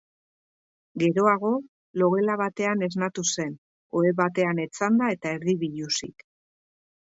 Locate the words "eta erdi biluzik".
5.19-6.29